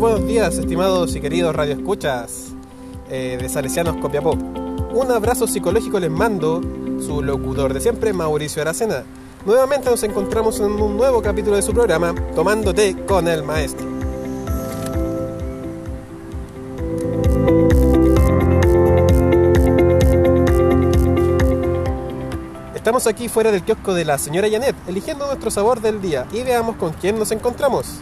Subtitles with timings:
[0.00, 2.54] buenos días, estimados y queridos radioescuchas
[3.10, 4.32] eh, de Salesianos Copiapó.
[4.32, 6.62] Un abrazo psicológico les mando,
[7.06, 9.04] su locutor de siempre, Mauricio Aracena.
[9.44, 13.86] Nuevamente nos encontramos en un nuevo capítulo de su programa, Tomando Té con el Maestro.
[22.74, 26.42] Estamos aquí fuera del kiosco de la señora Janet, eligiendo nuestro sabor del día y
[26.42, 28.00] veamos con quién nos encontramos.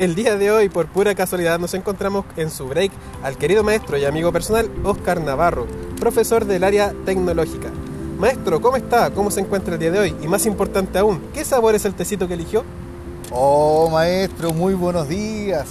[0.00, 2.90] El día de hoy, por pura casualidad, nos encontramos en su break
[3.22, 5.66] al querido maestro y amigo personal Oscar Navarro,
[5.98, 7.68] profesor del área tecnológica.
[8.18, 9.10] Maestro, ¿cómo está?
[9.10, 10.16] ¿Cómo se encuentra el día de hoy?
[10.22, 12.64] Y más importante aún, ¿qué sabor es el tecito que eligió?
[13.30, 15.66] Oh, maestro, muy buenos días.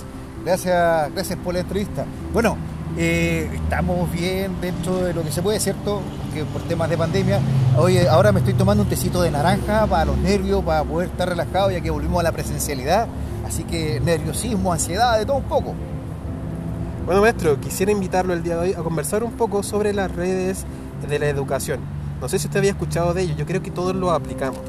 [0.46, 2.06] Gracias, gracias por la entrevista.
[2.32, 2.56] Bueno,
[3.00, 6.02] eh, estamos bien dentro de lo que se puede, ¿cierto?
[6.34, 7.40] Que por temas de pandemia.
[7.78, 11.28] Hoy, ahora me estoy tomando un tecito de naranja para los nervios, para poder estar
[11.28, 13.08] relajado, ya que volvimos a la presencialidad
[13.50, 15.74] Así que nerviosismo, ansiedad, de todo un poco.
[17.04, 20.66] Bueno, maestro, quisiera invitarlo el día de hoy a conversar un poco sobre las redes
[21.10, 21.80] de la educación.
[22.22, 24.60] No sé si usted había escuchado de ello, yo creo que todos lo aplicamos.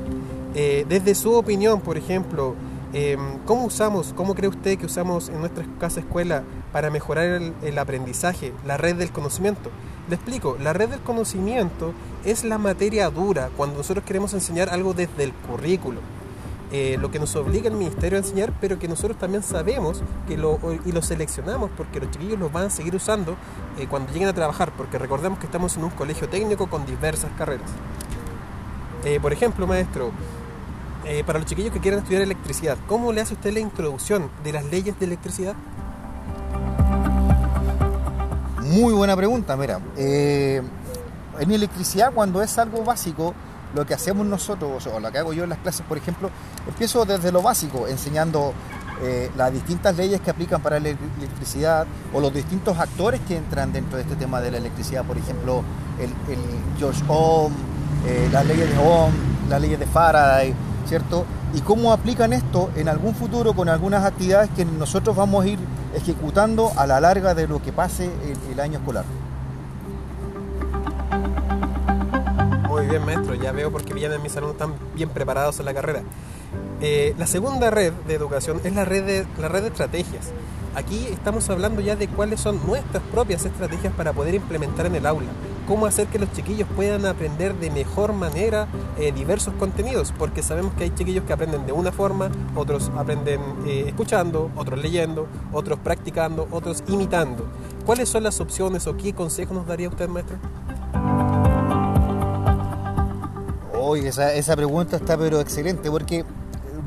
[0.54, 2.54] Eh, desde su opinión, por ejemplo,
[2.92, 7.78] em, ¿cómo usamos, cómo cree usted que usamos en nuestra casa escuela para mejorar el,
[7.78, 9.70] aprendizaje, la red del conocimiento?
[10.08, 11.92] Le explico, la red del conocimiento
[12.24, 16.00] es la materia dura cuando nosotros queremos enseñar algo desde el currículo
[16.72, 20.36] eh, lo que nos obliga el ministerio a enseñar, pero que nosotros también sabemos que
[20.36, 23.34] lo, y lo seleccionamos porque los chiquillos los van a seguir usando
[23.76, 27.32] eh, cuando lleguen a trabajar, porque recordemos que estamos en un colegio técnico con diversas
[27.36, 27.68] carreras.
[29.04, 30.12] Eh, por ejemplo, maestro,
[31.26, 34.64] para los chiquillos que quieran estudiar electricidad, ¿cómo le hace usted la introducción de las
[34.64, 35.54] leyes de electricidad?
[38.62, 39.80] Muy buena pregunta, mira.
[39.96, 43.34] en electricidad, cuando es algo básico,
[43.74, 46.30] lo que hacemos nosotros, o lo que hago yo en las clases, por ejemplo,
[46.66, 48.52] empiezo desde lo básico, enseñando
[49.02, 53.72] eh, las distintas leyes que aplican para la electricidad o los distintos actores que entran
[53.72, 55.62] dentro de este tema de la electricidad, por ejemplo,
[55.98, 56.10] el,
[56.78, 57.52] George Ohm,
[58.06, 59.12] eh, las leyes de Ohm,
[59.48, 60.54] las leyes de Faraday,
[60.90, 61.24] ¿cierto?
[61.54, 65.58] Y cómo aplican esto en algún futuro con algunas actividades que nosotros vamos a ir
[65.94, 68.10] ejecutando a la larga de lo que pase
[68.50, 69.04] el año escolar.
[72.90, 73.34] bien, maestro.
[73.34, 76.02] Ya veo por qué vienen en mi salón tan bien preparados en la carrera.
[76.80, 80.30] Eh, la segunda red de educación es la red de, la red de estrategias.
[80.74, 85.06] Aquí estamos hablando ya de cuáles son nuestras propias estrategias para poder implementar en el
[85.06, 85.28] aula.
[85.70, 88.66] Cómo hacer que los chiquillos puedan aprender de mejor manera
[88.98, 93.40] eh, diversos contenidos, porque sabemos que hay chiquillos que aprenden de una forma, otros aprenden
[93.68, 97.46] eh, escuchando, otros leyendo, otros practicando, otros imitando.
[97.86, 100.38] ¿Cuáles son las opciones o qué consejos nos daría usted, maestro?
[103.80, 106.24] Oye, esa, pregunta está pero excelente, porque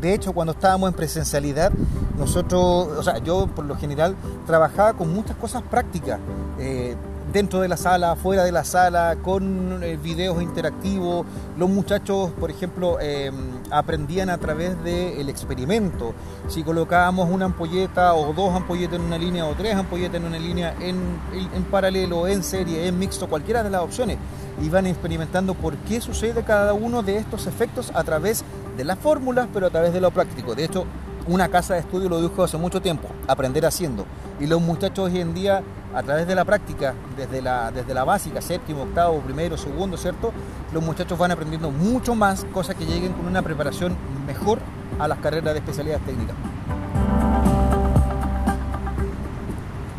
[0.01, 1.71] de hecho cuando estábamos en presencialidad,
[2.17, 6.19] nosotros, o sea, yo por lo general trabajaba con muchas cosas prácticas.
[6.59, 6.97] Eh,
[7.33, 11.25] dentro de la sala, fuera de la sala, con eh, videos interactivos.
[11.57, 13.33] Los muchachos, por ejemplo, em,
[13.71, 16.13] aprendían a través del experimento.
[16.47, 20.37] Si colocábamos una ampolleta o dos ampolletas en una línea o tres ampolletas en una
[20.37, 24.19] línea en, en paralelo, en serie, en mixto, cualquiera de las opciones,
[24.61, 28.43] iban experimentando por qué sucede cada uno de estos efectos a través
[28.77, 30.53] de las fórmulas, pero a través de lo práctico.
[30.53, 30.85] De hecho,
[31.27, 34.05] una casa de estudio lo dijo hace mucho tiempo, aprender haciendo.
[34.39, 35.63] Y los muchachos hoy en día,
[35.93, 40.33] a través de la práctica, desde la, desde la básica, séptimo, octavo, primero, segundo, ¿cierto?
[40.73, 43.95] Los muchachos van aprendiendo mucho más, cosas que lleguen con una preparación
[44.27, 44.59] mejor
[44.99, 46.35] a las carreras de especialidades técnicas.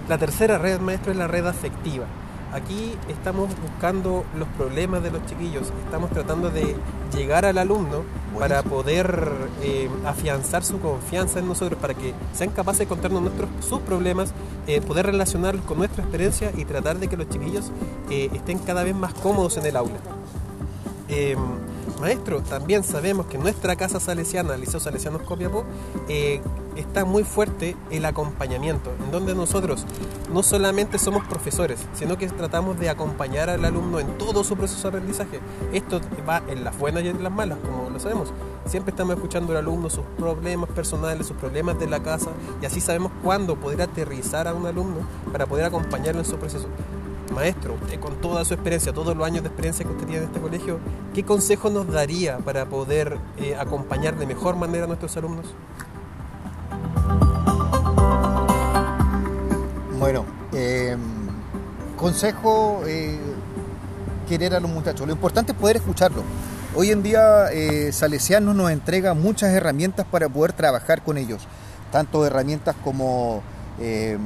[0.09, 2.05] La tercera red, maestro, es la red afectiva.
[2.55, 6.77] Aquí estamos buscando los problemas de los chiquillos, estamos tratando de
[7.13, 8.05] llegar al alumno
[8.39, 13.51] para poder eh, afianzar su confianza en nosotros, para que sean capaces de contarnos nuestros,
[13.69, 14.33] sus problemas,
[14.69, 17.73] eh, poder relacionarlos con nuestra experiencia y tratar de que los chiquillos
[18.09, 19.99] eh, estén cada vez más cómodos en el aula.
[21.09, 21.39] Em,
[22.01, 25.65] maestro, también sabemos que nuestra casa salesiana, Liceo Salesianos Copiapó,
[26.77, 29.87] está muy fuerte el acompañamiento, en donde nosotros
[30.33, 34.83] no solamente somos profesores, sino que tratamos de acompañar al alumno en todo su proceso
[34.83, 35.41] de aprendizaje.
[35.73, 38.33] Esto va en las buenas y en las malas, como lo sabemos.
[38.67, 42.31] Siempre estamos escuchando al alumno sus problemas personales, sus problemas de la casa,
[42.63, 46.69] y así sabemos cuándo poder aterrizar a un alumno para poder acompañarlo en su proceso
[47.35, 50.41] maestro, con toda su experiencia, todos los años de experiencia que usted tiene en este
[50.41, 50.79] colegio,
[51.15, 55.47] ¿qué consejo nos daría para poder eh, acompañar de mejor manera a nuestros alumnos?
[62.05, 63.17] Consejo, eh,
[64.29, 65.07] querer a los muchachos.
[65.07, 66.23] Lo importante es poder escucharlo.
[66.77, 71.49] Hoy en día eh, Salesianos nos entrega muchas herramientas para poder trabajar con ellos,
[71.91, 73.43] tanto herramientas como
[73.81, 74.19] eh,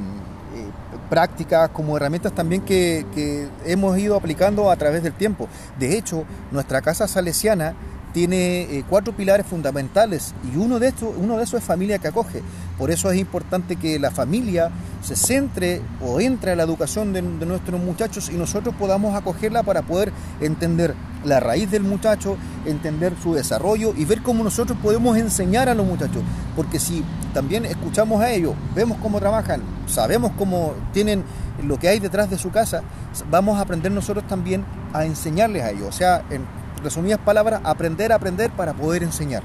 [1.08, 5.46] prácticas, como herramientas también que hemos ido aplicando a través del tiempo.
[5.78, 7.74] De hecho, nuestra casa salesiana
[8.12, 12.08] tiene eh, cuatro pilares fundamentales y uno de, estos, uno de esos es familia que
[12.08, 12.42] acoge.
[12.76, 14.70] Por eso es importante que la familia
[15.02, 19.82] se centre o entre a la educación de, nuestros muchachos y nosotros podamos acogerla para
[19.82, 20.94] poder entender
[21.24, 25.86] la raíz del muchacho, entender su desarrollo y ver cómo nosotros podemos enseñar a los
[25.86, 26.22] muchachos.
[26.54, 31.24] Porque si también escuchamos a ellos, vemos cómo trabajan, sabemos cómo tienen
[31.66, 32.82] lo que hay detrás de su casa,
[33.30, 35.88] vamos a aprender nosotros también a enseñarles a ellos.
[35.88, 36.46] O sea, en
[36.82, 39.42] resumidas palabras, aprender a aprender para poder enseñar.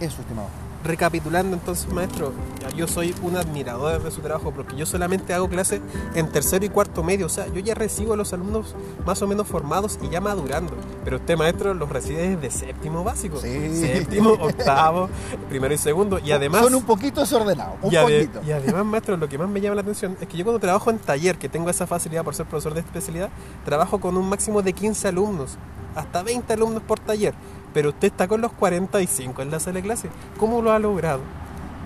[0.00, 0.65] Eso, estimado.
[0.86, 2.32] Recapitulando entonces, maestro,
[2.76, 5.80] yo soy un admirador de su trabajo porque yo solamente hago clases
[6.14, 8.74] en tercero y cuarto medio, o sea, yo ya recibo a los alumnos
[9.04, 10.74] más o menos formados y ya madurando,
[11.04, 13.76] pero usted, maestro, los recibe desde séptimo básico, Sí.
[13.76, 15.08] séptimo, octavo,
[15.48, 16.62] primero y segundo, y además...
[16.62, 18.40] Son un poquito desordenados, un y, poquito.
[18.46, 20.90] y además, maestro, lo que más me llama la atención es que yo cuando trabajo
[20.90, 23.30] en taller, que tengo esa facilidad por ser profesor de especialidad,
[23.64, 25.56] trabajo con un máximo de 15 alumnos,
[25.96, 27.34] hasta 20 alumnos por taller.
[27.76, 30.08] Pero usted está con los 45 en la sala de clase.
[30.38, 31.20] ¿Cómo lo ha logrado?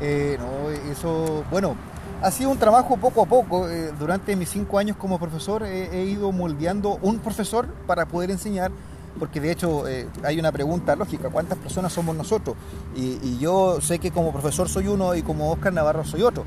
[0.00, 1.74] Eh, no, eso, bueno,
[2.22, 3.68] ha sido un trabajo poco a poco.
[3.68, 8.30] Eh, durante mis cinco años como profesor eh, he ido moldeando un profesor para poder
[8.30, 8.70] enseñar,
[9.18, 9.82] porque de hecho
[10.22, 12.54] hay una pregunta lógica, ¿cuántas personas somos nosotros?
[12.94, 16.44] Y, y yo sé que como profesor soy uno y como Oscar Navarro soy otro,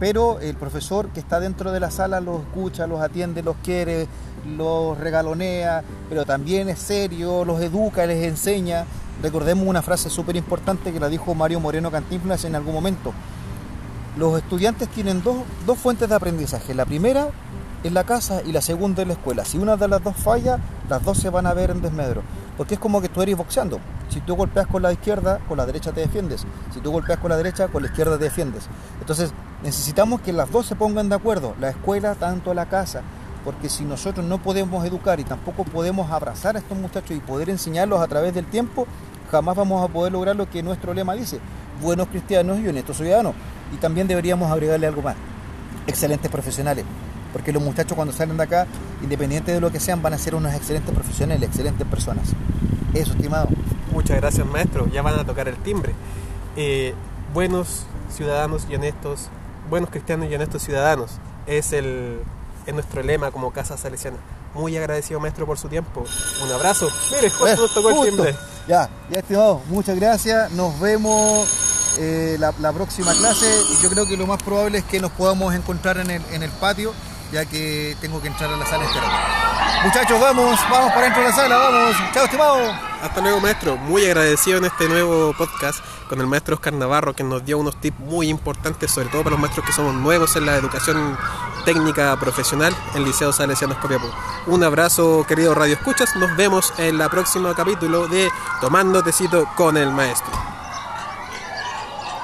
[0.00, 4.08] pero el profesor que está dentro de la sala los escucha, los atiende, los quiere,
[4.56, 8.86] los regalonea, pero también es serio, los educa, les enseña.
[9.22, 13.12] Recordemos una frase súper importante que la dijo Mario Moreno Cantinflas en algún momento.
[14.16, 15.36] Los estudiantes tienen dos,
[15.66, 16.72] dos fuentes de aprendizaje.
[16.74, 17.28] La primera
[17.84, 19.44] es la casa y la segunda es la escuela.
[19.44, 20.58] Si una de las dos falla,
[20.88, 22.22] las dos se van a ver en desmedro.
[22.56, 23.80] Porque es como que tú eres boxeando.
[24.08, 26.46] Si tú golpeas con la izquierda, con la derecha te defiendes.
[26.72, 28.66] Si tú golpeas con la derecha, con la izquierda te defiendes.
[29.00, 29.32] Entonces
[29.62, 31.54] necesitamos que las dos se pongan de acuerdo.
[31.60, 33.02] La escuela, tanto la casa.
[33.44, 37.48] Porque si nosotros no podemos educar y tampoco podemos abrazar a estos muchachos y poder
[37.48, 38.86] enseñarlos a través del tiempo,
[39.30, 41.40] jamás vamos a poder lograr lo que nuestro lema dice.
[41.80, 43.34] Buenos cristianos y honestos ciudadanos.
[43.72, 45.16] Y también deberíamos agregarle algo más.
[45.86, 46.84] Excelentes profesionales.
[47.32, 48.66] Porque los muchachos cuando salen de acá,
[49.02, 52.32] independiente de lo que sean, van a ser unos excelentes profesionales, excelentes personas.
[52.92, 53.48] Eso, estimado.
[53.92, 54.88] Muchas gracias, maestro.
[54.88, 55.94] Ya van a tocar el timbre.
[56.56, 56.92] Eh,
[57.32, 59.30] buenos ciudadanos y honestos,
[59.70, 61.12] buenos cristianos y honestos ciudadanos.
[61.46, 62.20] Es, el,
[62.66, 64.18] es nuestro lema como Casa Salesiana.
[64.52, 66.04] Muy agradecido, maestro, por su tiempo.
[66.42, 66.90] Un abrazo.
[67.12, 68.36] Mire, justo Eh, nos tocó el timbre.
[68.66, 70.50] Ya, ya estimado, muchas gracias.
[70.52, 73.46] Nos vemos eh, la, la próxima clase.
[73.80, 76.50] Yo creo que lo más probable es que nos podamos encontrar en el, en el
[76.50, 76.92] patio,
[77.32, 79.16] ya que tengo que entrar a la sala esperando.
[79.82, 81.96] Muchachos, vamos, vamos para dentro de la sala, vamos.
[82.12, 82.74] Chao, estimado.
[83.02, 83.76] Hasta luego, maestro.
[83.78, 87.80] Muy agradecido en este nuevo podcast con el maestro Oscar Navarro, que nos dio unos
[87.80, 91.16] tips muy importantes, sobre todo para los maestros que somos nuevos en la educación
[91.64, 94.10] técnica profesional en Liceo Salesianos Copiapó.
[94.48, 96.14] Un abrazo, querido Radio Escuchas.
[96.16, 98.30] Nos vemos en la próximo capítulo de
[98.60, 100.49] Tomando Tecito con el Maestro.